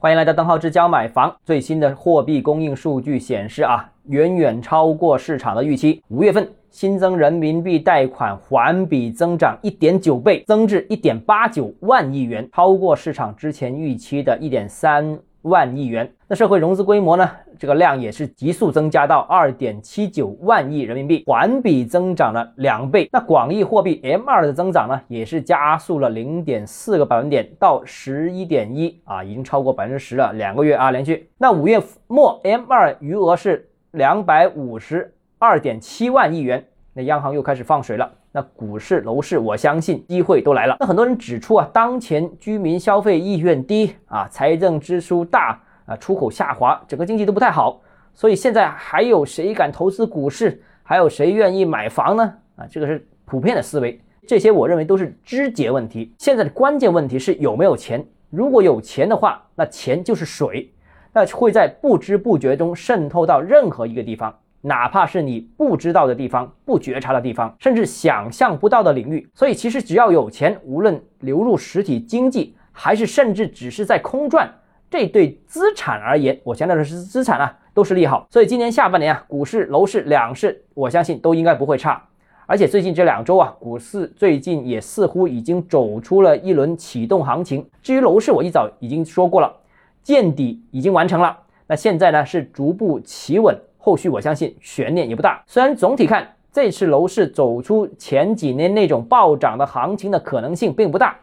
[0.00, 1.34] 欢迎来到邓浩之教买房。
[1.44, 6.00] 最新的货币供应数据显示啊，远远超过市场的预期。
[6.06, 15.18] 五月份新增人民币贷款环比增长一点九倍，增至一点八九万亿元，超过市场之前预期的一点三。
[15.42, 17.30] 万亿元，那社会融资规模呢？
[17.58, 23.08] 这个量也是急速增加到二点七九万亿人民币，环比增长了两倍。
[23.12, 31.28] 那广义货币 M 二的增长呢，也是加速了零点四个百分点到十一点一啊，已经超过百分之十了，两个月啊连续。
[31.38, 36.64] 那五月末 M 二余额是两百五十二点七万亿元，
[36.98, 38.10] 那央行又开始放水了。
[38.32, 40.76] 那股市、楼市，我相信机会都来了。
[40.80, 47.80] 那很多人指出啊，当前居民消费意愿低啊，财政支出大啊，出口下滑，整个经济都不太好。
[48.14, 50.60] 所以现在还有谁敢投资股市？
[50.82, 52.34] 还有谁愿意买房呢？
[52.56, 54.00] 啊，这个是普遍的思维。
[54.26, 56.12] 这些我认为都是枝节问题。
[56.18, 58.04] 现在的关键问题是有没有钱。
[58.28, 60.72] 如果有钱的话，那钱就是水，
[61.12, 64.36] 那会在不知不觉中渗透到任何一个地方。
[64.60, 74.52] 哪怕是你不知道的地方、不觉察的地方，甚至想象不到的领域，所以其实只要有钱，无论流入实体经济，还是甚至只是在空转，
[74.90, 78.26] 这对资产而言，我强调的是资产啊，都是利好。
[78.30, 82.02] 所以今年下半年啊，股市、楼市两市，我相信都应该不会差。
[82.46, 87.64] 而且最近这两周啊，股市最近也似乎已经走出了一轮启动行情。
[87.82, 89.54] 至于楼市，我一早已经说过了，
[90.02, 93.54] 见底已经完成了，那现在呢是逐步企稳。
[93.78, 101.16] 后续我相信悬念也不大，虽然总体看这次楼市走出前几年那种暴涨的行情的可能性并不大，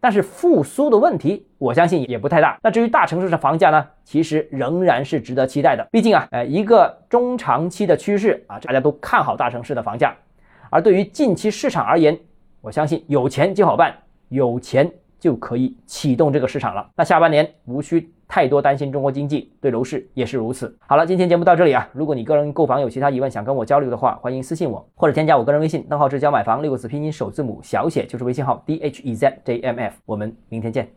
[0.00, 2.58] 但是复苏的问题我相信也不太大。
[2.62, 5.86] 那至于大城市的房价呢，其实仍然是值得期待的。
[5.90, 10.14] 毕竟啊，呃，一个中长期的趋势啊，大家都看好大城市的房价。
[10.70, 12.16] 而对于近期市场而言，
[12.60, 13.94] 我相信有钱就好办，
[14.28, 16.88] 有钱就可以启动这个市场了。
[16.96, 18.10] 那下半年无需。
[18.28, 20.76] 太多担心中国经济，对楼市也是如此。
[20.80, 21.88] 好了，今天节目到这里啊。
[21.92, 29.94] 如果你个人购房有其他疑问，想跟我交流的话，欢迎私信我或者添加我个人微信，账号是教买房六个字拼音首字母小写就是微信号 d h e z j m f。
[30.06, 30.96] 我们明天见。